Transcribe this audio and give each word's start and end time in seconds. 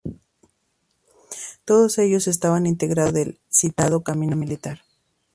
Todos 1.63 1.99
ellos 1.99 2.25
estaban 2.27 2.65
integrados 2.65 3.13
dentro 3.13 3.33
del 3.33 3.41
citado 3.51 4.01
camino 4.03 4.35
militar. 4.35 4.81